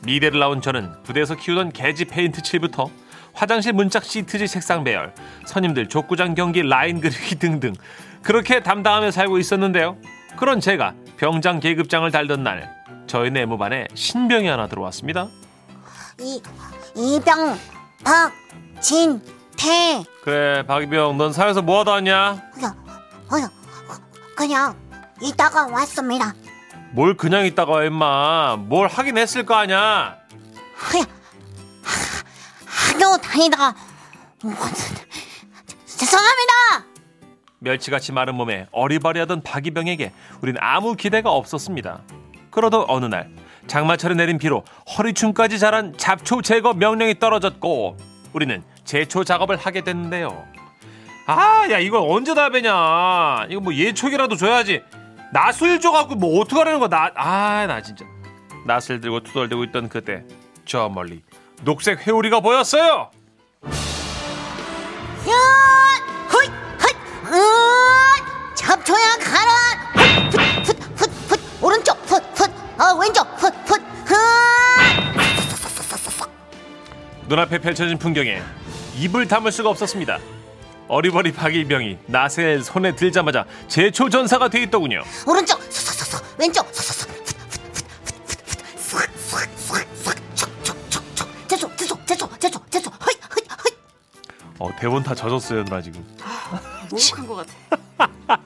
미대를 0.03 0.39
나온 0.39 0.61
저는 0.61 1.03
부대에서 1.05 1.37
키우던 1.37 1.73
개집 1.73 2.05
페인트 2.05 2.43
칠부터 2.43 2.91
화장실 3.33 3.73
문짝 3.73 4.05
시트지 4.05 4.47
색상 4.47 4.85
배열, 4.85 5.15
선임들 5.47 5.89
족구장 5.89 6.35
경기 6.35 6.63
라인 6.63 7.01
그리기 7.01 7.37
등등 7.37 7.73
그렇게 8.23 8.63
담당하며 8.63 9.11
살고 9.11 9.39
있었는데요. 9.39 9.97
그런 10.37 10.61
제가 10.61 10.93
병장 11.17 11.61
계급장을 11.61 12.11
달던 12.11 12.43
날 12.43 12.71
저희 13.07 13.31
내무반에 13.31 13.89
신병이 13.95 14.49
하나 14.49 14.67
들어왔습니다. 14.67 15.29
이 16.21 16.43
이병 16.95 17.59
박진태 18.05 20.05
그래 20.23 20.65
박이병 20.67 21.17
넌 21.19 21.33
사회에서 21.33 21.63
뭐하다 21.63 21.91
왔냐? 21.93 22.43
그냥 22.55 22.75
그냥 23.29 23.51
그냥 24.37 24.77
이따가 25.21 25.67
왔습니다. 25.67 26.35
뭘 26.93 27.17
그냥 27.17 27.45
있다가 27.47 27.73
와 27.73 27.85
임마 27.85 28.57
뭘 28.57 28.89
하긴 28.89 29.19
했을 29.19 29.45
거 29.45 29.55
아냐? 29.55 30.17
그냥 30.91 31.07
학교 32.65 33.17
다니다가 33.17 33.75
죄송합니다. 35.87 36.53
멸치같이 37.61 38.13
마른 38.13 38.35
몸에 38.35 38.67
어리버리하던 38.73 39.43
박이병에게 39.43 40.13
우린 40.43 40.57
아무 40.61 40.95
기대가 40.95 41.31
없었습니다. 41.31 42.03
그러던 42.51 42.85
어느 42.89 43.07
날 43.07 43.31
장마철에 43.67 44.15
내린 44.15 44.39
비로 44.39 44.65
허리춤까지 44.97 45.59
자란 45.59 45.97
잡초 45.97 46.43
제거 46.43 46.75
명령이 46.75 47.19
떨어졌고 47.19 47.97
우리는 48.33 48.63
제초 48.85 49.25
작업을 49.25 49.57
하게 49.57 49.83
됐는데요. 49.83 50.45
아, 51.27 51.67
야 51.71 51.79
이거 51.79 52.03
언제 52.07 52.35
다 52.35 52.51
배냐? 52.51 53.47
이거 53.49 53.61
뭐 53.61 53.75
예초기라도 53.75 54.37
줘야지. 54.37 54.83
낫을 55.33 55.81
줘갖고 55.81 56.15
뭐 56.17 56.41
어떡하라는 56.41 56.79
거야? 56.81 56.89
나, 56.89 57.11
아, 57.17 57.67
나 57.67 57.81
진짜 57.83 58.05
낫을 58.67 59.01
들고 59.01 59.21
투덜대고 59.23 59.65
있던 59.65 59.89
그때 59.89 60.25
저 60.65 60.89
멀리 60.89 61.23
녹색 61.63 62.07
회오리가 62.07 62.41
보였어요. 62.41 63.11
야, 65.27 65.33
헛, 66.33 66.45
헛, 66.83 67.33
으, 67.33 68.55
잡초야 68.55 69.17
가라. 69.19 69.64
어 72.95 72.97
왼쪽, 72.97 73.27
훗, 73.43 73.51
훗, 73.67 73.81
훗. 74.07 74.17
눈앞에 77.27 77.59
펼쳐진 77.59 77.99
풍경에 77.99 78.41
입을 78.97 79.27
다물 79.27 79.51
수가 79.51 79.69
없었습니다. 79.71 80.21
어리버리 80.87 81.33
박일병이 81.33 81.99
낫을 82.07 82.63
손에 82.63 82.95
들자마자 82.95 83.47
제초 83.67 84.09
전사가 84.09 84.49
돼 84.49 84.63
있더군요. 84.63 85.03
오른쪽, 85.27 85.61
쏙쏙쏙, 85.73 86.23
왼쪽, 86.39 86.73
쏙쏙쏙. 86.73 87.15
제초, 91.49 91.77
제초, 91.77 91.99
제초, 92.07 92.29
제초, 92.39 92.61
제초. 92.71 92.91
헛, 92.91 93.01
헛, 93.01 93.45
헛. 93.65 93.75
어, 94.61 94.71
대본 94.79 95.03
다 95.03 95.17
젖었어요, 95.17 95.65
누나 95.65 95.81
지금. 95.83 96.05
목욕한 96.91 97.27
것 97.27 97.45
같아. 97.97 98.41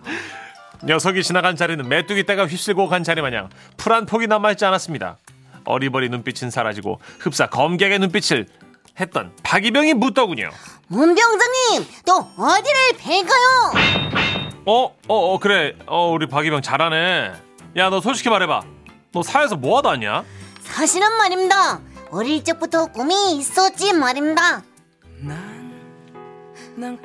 녀석이 0.88 1.22
지나간 1.22 1.54
자리는 1.54 1.86
메뚜기 1.86 2.24
떼가 2.24 2.46
휩쓸고 2.46 2.88
간 2.88 3.04
자리 3.04 3.20
마냥 3.20 3.50
풀 3.76 3.92
한 3.92 4.06
포기 4.06 4.26
남아있지 4.26 4.64
않았습니다. 4.64 5.18
어리버리 5.64 6.08
눈빛은 6.08 6.50
사라지고 6.50 6.98
흡사 7.20 7.46
검객의 7.46 7.98
눈빛을 7.98 8.46
했던 8.98 9.32
박이병이 9.42 9.94
묻더군요. 9.94 10.50
문병장님, 10.88 11.86
또 12.06 12.26
어디를 12.38 12.98
벨까요? 12.98 14.56
어, 14.66 14.84
어, 14.86 14.94
어, 15.08 15.38
그래. 15.38 15.74
어, 15.86 16.10
우리 16.10 16.26
박이병 16.26 16.62
잘하네. 16.62 17.32
야, 17.76 17.90
너 17.90 18.00
솔직히 18.00 18.30
말해봐. 18.30 18.62
너 19.12 19.22
사회에서 19.22 19.56
뭐 19.56 19.78
하다 19.78 19.90
왔냐? 19.90 20.24
사실은 20.62 21.12
말입니다. 21.18 21.80
어릴 22.10 22.42
적부터 22.44 22.86
꿈이 22.86 23.36
있었지 23.36 23.92
말입니다. 23.92 24.62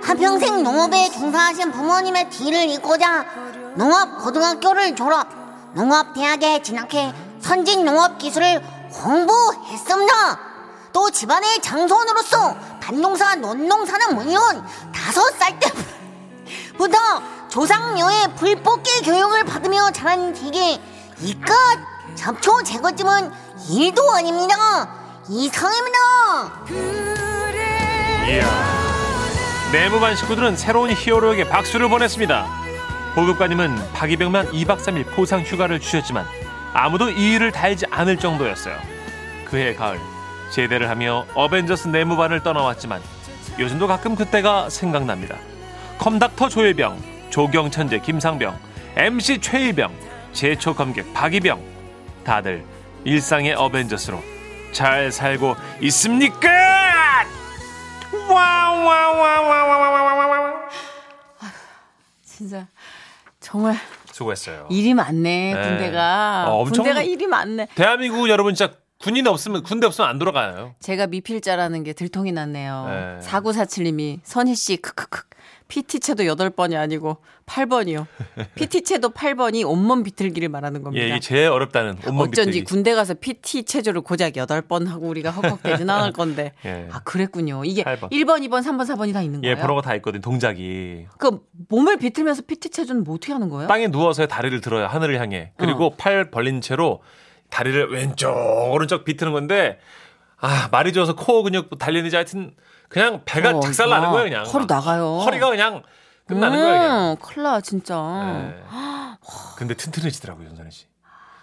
한평생 0.02 0.63
농업에 0.63 1.10
종사하신 1.12 1.72
부모님의 1.72 2.30
뒤를 2.30 2.70
잇고자 2.70 3.25
농업 3.75 4.20
고등학교를 4.20 4.96
졸업, 4.96 5.27
농업대학에 5.74 6.62
진학해 6.62 7.13
선진 7.39 7.84
농업 7.84 8.18
기술을 8.18 8.62
공부했습니다. 8.92 10.39
또 10.92 11.10
집안의 11.10 11.62
장손으로서 11.62 12.56
밭농사, 12.80 13.36
논농사는 13.36 14.15
물론 14.15 14.63
다섯 14.94 15.22
살 15.38 15.57
때부터 15.59 16.98
조상녀의 17.50 18.36
불뽑기 18.36 19.01
교육을 19.01 19.44
받으며 19.44 19.92
자란 19.92 20.33
뒤에 20.33 20.79
이깟 21.20 21.53
잡초 22.16 22.62
제거쯤은 22.64 23.31
일도 23.72 24.12
아닙니다. 24.12 24.90
이상입니다. 25.29 25.98
이야. 28.27 28.74
내무반 29.72 30.16
식구들은 30.16 30.55
새로운 30.55 30.92
히어로에게 30.92 31.50
박수를 31.50 31.90
보냈습니다. 31.90 32.63
보급관님은 33.16 33.94
박이병만 33.94 34.52
2박 34.52 34.80
3일 34.80 35.06
포상 35.14 35.42
휴가를 35.42 35.80
주셨지만 35.80 36.26
아무도 36.74 37.10
이의를 37.10 37.52
달지 37.52 37.86
않을 37.92 38.18
정도였어요. 38.18 38.76
그해 39.46 39.76
가을 39.76 40.00
제대를 40.52 40.90
하며 40.90 41.26
어벤져스 41.36 41.90
내무반을 41.90 42.42
떠나왔지만 42.42 43.02
요즘도 43.60 43.86
가끔 43.88 44.16
그때가 44.16 44.70
생각납니다. 44.70 45.38
컴닥터 46.00 46.50
조혜병, 46.50 46.98
조경천재 47.30 48.00
김상병, 48.00 48.58
MC 48.96 49.40
최희병, 49.40 49.94
제초 50.34 50.74
검객 50.74 51.14
박이병 51.14 51.62
다들 52.24 52.66
일상의 53.04 53.54
어벤져스로 53.54 54.20
잘 54.72 55.12
살고 55.12 55.56
있습니까? 55.82 56.50
와와와와와와와 58.28 59.94
진짜 62.26 62.66
정말 63.44 63.75
수고했어요. 64.12 64.68
일이 64.72 64.94
많네 64.94 65.53
네. 65.53 65.62
군대가. 65.62 66.46
어, 66.48 66.62
엄청- 66.62 66.84
군대가 66.86 67.01
일이 67.03 67.27
많네. 67.27 67.68
대한민국 67.75 68.29
여러분 68.29 68.56
진짜 68.56 68.74
군인 69.00 69.27
없으면 69.27 69.64
군대 69.64 69.86
없으면 69.86 70.10
안 70.10 70.18
돌아가요. 70.18 70.75
제가 70.79 71.08
미필자라는 71.08 71.84
게 71.84 71.92
들통이 71.94 72.32
났네요. 72.32 72.86
네. 72.88 73.27
4947님이 73.27 74.20
선희 74.24 74.56
씨 74.56 74.77
크크크 74.77 75.24
PT체도 75.74 76.24
8번이 76.24 76.77
아니고 76.77 77.18
8번이요. 77.48 78.05
PT체도 78.53 79.09
8번이 79.09 79.68
온몸 79.68 80.03
비틀기를 80.03 80.48
말하는 80.50 80.83
겁니다. 80.83 81.03
예, 81.03 81.20
제일 81.20 81.48
어렵다는 81.48 81.98
온몸 82.07 82.27
어쩐지 82.27 82.59
비틀기. 82.59 82.64
군대 82.66 82.94
가서 82.94 83.16
PT 83.16 83.64
체조를 83.64 84.01
고작 84.01 84.33
8번 84.33 84.86
하고 84.86 85.07
우리가 85.07 85.31
헉헉대진 85.31 85.90
않을 85.90 86.12
건데. 86.14 86.51
예. 86.66 86.88
아, 86.92 87.00
그랬군요. 87.03 87.66
이게 87.66 87.83
8번. 87.83 88.12
1번, 88.12 88.48
2번, 88.48 88.62
3번, 88.62 88.86
4번이 88.86 89.14
다 89.14 89.24
있는 89.24 89.44
예, 89.44 89.55
거예요? 89.55 89.62
번호가 89.62 89.81
다 89.81 89.96
있거든 89.96 90.22
동작이. 90.22 91.07
그 91.18 91.40
몸을 91.70 91.98
비틀면서 91.98 92.44
PT 92.46 92.70
체조는 92.70 93.03
뭐 93.03 93.16
어떻게 93.16 93.33
하는 93.33 93.50
거예요? 93.50 93.68
땅에 93.68 93.88
누워서 93.88 94.27
다리를 94.27 94.62
들어요 94.62 94.86
하늘을 94.86 95.20
향해. 95.20 95.53
그리고 95.57 95.88
어. 95.88 95.96
팔 95.98 96.29
벌린 96.29 96.62
채로 96.62 97.01
다리를 97.50 97.92
왼쪽 97.92 98.29
오른쪽 98.72 99.05
비트는 99.05 99.31
건데 99.33 99.79
아 100.38 100.70
말이 100.72 100.94
좋아서 100.94 101.16
코어 101.16 101.42
근육 101.44 101.77
단련이지 101.79 102.16
하여튼 102.16 102.53
그냥 102.94 103.22
배가 103.25 103.50
어, 103.58 103.60
작살 103.60 103.90
나는 103.90 104.08
아, 104.10 104.12
거예요 104.12 104.29
그냥. 104.29 104.46
허리 104.46 104.66
나가요. 104.68 105.18
허리가 105.25 105.50
그냥 105.50 105.82
끝나는 106.27 106.58
거예요 106.60 106.79
그냥. 106.79 107.10
음, 107.12 107.16
큰일 107.22 107.44
나, 107.44 107.60
진짜. 107.62 107.96
예. 108.56 108.64
근데 109.58 109.74
튼튼해지더라고요 109.74 110.48
전선희 110.50 110.72
씨. 110.72 110.86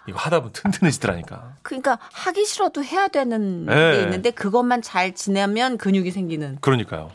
이거 0.07 0.17
하다 0.17 0.39
보면 0.39 0.53
튼튼해지더라니까. 0.53 1.57
그러니까 1.61 1.99
하기 2.13 2.43
싫어도 2.45 2.83
해야 2.83 3.07
되는 3.07 3.65
네. 3.67 3.97
게 3.97 4.01
있는데 4.01 4.31
그것만 4.31 4.81
잘 4.81 5.13
지내면 5.13 5.77
근육이 5.77 6.09
생기는. 6.09 6.57
그러니까요. 6.61 7.11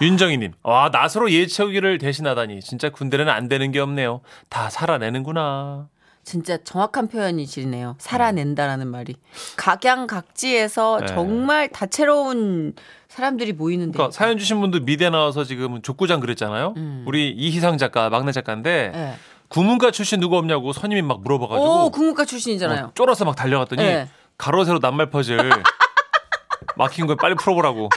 윤정희님, 0.00 0.52
와 0.64 0.88
나서로 0.90 1.30
예체우기를 1.30 1.98
대신하다니 1.98 2.60
진짜 2.60 2.90
군대는 2.90 3.28
안 3.28 3.48
되는 3.48 3.70
게 3.70 3.78
없네요. 3.78 4.20
다 4.48 4.68
살아내는구나. 4.68 5.88
진짜 6.24 6.56
정확한 6.64 7.08
표현이시네요. 7.08 7.96
살아낸다라는 7.98 8.88
말이. 8.88 9.14
각양각지에서 9.56 11.00
네. 11.00 11.06
정말 11.06 11.68
다채로운 11.68 12.74
사람들이 13.08 13.52
모이는데. 13.52 13.92
그러니까 13.92 14.10
사연 14.16 14.38
주신 14.38 14.60
분도 14.60 14.80
미대 14.80 15.10
나와서 15.10 15.44
지금 15.44 15.82
족구장 15.82 16.20
그랬잖아요. 16.20 16.74
음. 16.76 17.04
우리 17.06 17.30
이희상 17.30 17.78
작가 17.78 18.08
막내 18.10 18.32
작가인데 18.32 18.90
네. 18.94 19.14
국문과 19.48 19.90
출신 19.90 20.18
누구 20.18 20.36
없냐고 20.38 20.72
선임이 20.72 21.02
막 21.02 21.20
물어봐가지고 21.22 21.84
오, 21.86 21.90
국문과 21.90 22.24
출신이잖아요. 22.24 22.86
어, 22.86 22.90
쫄아서 22.94 23.24
막 23.24 23.36
달려갔더니 23.36 23.82
네. 23.82 24.08
가로 24.38 24.64
세로 24.64 24.78
낱말 24.80 25.10
퍼즐 25.10 25.38
막힌 26.76 27.06
걸 27.06 27.16
빨리 27.16 27.34
풀어보라고. 27.34 27.88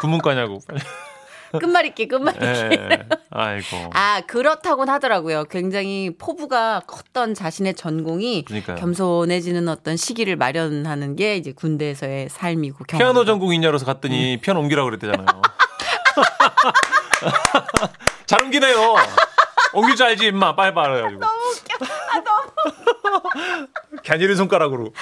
국문과냐고. 0.00 0.60
빨리. 0.66 0.80
끝말잇기, 1.58 2.08
끝말잇기. 2.08 2.44
예. 2.44 3.06
아이고. 3.30 3.90
아, 3.94 4.20
그렇다곤 4.26 4.88
하더라고요. 4.88 5.44
굉장히 5.44 6.10
포부가 6.18 6.82
컸던 6.86 7.34
자신의 7.34 7.74
전공이 7.74 8.44
그러니까요. 8.44 8.76
겸손해지는 8.76 9.68
어떤 9.68 9.96
시기를 9.96 10.36
마련하는 10.36 11.16
게 11.16 11.36
이제 11.36 11.52
군대에서의 11.52 12.28
삶이고 12.30 12.84
경험. 12.84 12.98
피아노 12.98 13.24
전공이냐로서 13.24 13.84
음. 13.84 13.86
갔더니 13.86 14.38
피아노 14.40 14.60
옮기라고 14.60 14.86
그랬대잖아요. 14.90 15.26
잘 18.26 18.42
옮기네요. 18.42 18.94
옮길 19.74 19.96
줄 19.96 20.06
알지 20.06 20.26
임마 20.26 20.54
빨리 20.54 20.72
빨아가지고. 20.74 21.18
너무 21.20 21.40
웃겨. 21.50 21.84
아, 22.12 22.20
너무. 22.20 22.50
갸니른 24.06 24.36
손가락으로 24.36 24.92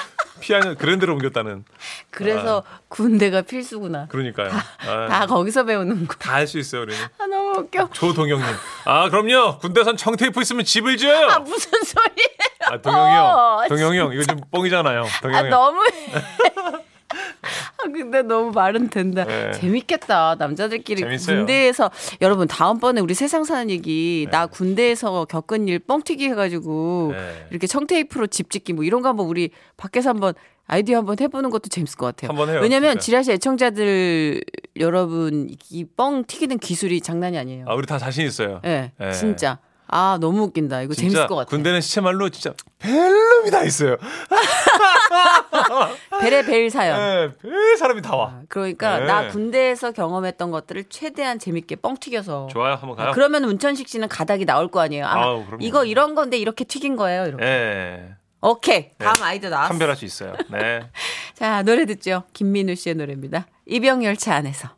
피아노 0.43 0.75
그랜드로 0.75 1.13
옮겼다는. 1.15 1.65
그래서 2.11 2.63
군대가 2.89 3.43
필수구나. 3.43 4.09
그러니까요. 4.09 4.51
다 4.51 5.27
거기서 5.27 5.65
배우는 5.65 6.07
거. 6.07 6.15
다 6.17 6.33
할 6.35 6.47
수 6.47 6.59
있어요 6.59 6.83
우리는. 6.83 7.01
아, 7.19 7.27
너무 7.27 7.59
웃겨. 7.61 7.89
조동영님. 7.93 8.45
아 8.85 9.09
그럼요. 9.09 9.59
군대선 9.59 9.97
청테이프 9.97 10.41
있으면 10.43 10.65
집을 10.65 10.97
줘요. 10.97 11.29
아, 11.29 11.39
무슨 11.39 11.71
소리예요? 11.83 12.29
아, 12.65 12.77
동영이 12.81 13.15
형, 13.15 13.27
어, 13.27 13.65
동영이 13.69 13.99
형, 13.99 14.13
이거 14.13 14.23
좀 14.25 14.41
뻥이잖아요. 14.51 15.05
동영이 15.23 15.39
아 15.39 15.43
형. 15.43 15.51
너무 15.51 15.81
아, 15.81 16.73
근데 17.93 18.23
너무 18.23 18.53
말은 18.53 18.89
된다. 18.89 19.25
네. 19.25 19.53
재밌겠다. 19.53 20.37
남자들끼리 20.39 21.01
재밌어요. 21.01 21.37
군대에서 21.39 21.91
여러분 22.21 22.47
다음번에 22.49 23.01
우리 23.01 23.15
세상 23.15 23.45
사는 23.45 23.69
얘기 23.71 24.27
네. 24.27 24.31
나 24.31 24.47
군대에서 24.47 25.25
겪은 25.27 25.69
일 25.69 25.79
뻥튀기 25.81 26.29
해가지고 26.31 27.13
네. 27.15 27.47
이렇게 27.51 27.67
청테이프로 27.67 28.27
집 28.29 28.51
짓기 28.51 28.73
뭐 28.73 28.85
이런 28.85 29.03
거 29.03 29.09
한번 29.09 29.27
우리 29.27 29.51
밖에서 29.77 30.11
한번 30.11 30.35
아이디어 30.67 30.99
한번 30.99 31.17
해보는 31.21 31.51
것도 31.51 31.69
재밌을 31.69 31.99
것 31.99 32.07
같아요. 32.07 32.29
한번 32.31 32.49
해요, 32.49 32.61
왜냐면 32.63 32.93
진짜. 32.93 33.05
지라시 33.05 33.33
애청자들 33.33 34.41
여러분 34.81 35.49
이 35.71 35.85
뻥 35.97 36.25
튀기는 36.25 36.59
기술이 36.59 37.01
장난이 37.01 37.37
아니에요. 37.37 37.65
아, 37.69 37.75
우리 37.75 37.87
다 37.87 37.99
자신 37.99 38.27
있어요. 38.27 38.61
예, 38.65 38.93
네. 38.99 39.13
진짜. 39.13 39.59
아 39.95 40.17
너무 40.19 40.45
웃긴다. 40.45 40.81
이거 40.81 40.95
재밌을 40.95 41.27
것 41.27 41.37
같아. 41.37 41.51
군대는 41.51 41.83
시체말로 41.83 42.31
진짜 42.31 42.55
벨름이 42.79 43.51
다 43.51 43.63
있어요. 43.63 43.99
벨의 46.23 46.47
벨 46.47 46.71
사연. 46.71 46.99
네, 46.99 47.29
별 47.43 47.77
사람이 47.77 48.01
다 48.01 48.17
와. 48.17 48.41
그러니까 48.49 49.01
네. 49.01 49.05
나 49.05 49.29
군대에서 49.29 49.93
경험했던 49.93 50.51
것들을 50.51 50.85
최대한 50.89 51.39
재밌게 51.39 51.77
뻥 51.77 51.99
튀겨서. 51.99 52.49
좋아요, 52.51 52.73
한번 52.75 52.97
가요. 52.97 53.11
그러면 53.13 53.45
문천식 53.45 53.87
씨는 53.87 54.09
가닥이 54.09 54.47
나올 54.47 54.69
거 54.69 54.81
아니에요. 54.81 55.05
아, 55.05 55.13
아우, 55.15 55.45
그럼요. 55.45 55.63
이거 55.63 55.85
이런 55.85 56.15
건데 56.15 56.39
이렇게 56.39 56.65
튀긴 56.65 56.97
거예요. 56.97 57.27
이렇게. 57.27 57.45
예, 57.45 58.09
오케이. 58.41 58.93
다음 58.97 59.13
네. 59.17 59.23
아이디어 59.25 59.51
나왔어. 59.51 59.69
판별할 59.69 59.95
수 59.97 60.07
있어요. 60.07 60.33
네. 60.51 60.89
자, 61.37 61.63
노래 61.65 61.85
듣죠. 61.85 62.23
김민우 62.33 62.77
씨의 62.77 62.95
노래입니다. 62.95 63.47
이병열차 63.67 64.37
안에서. 64.37 64.71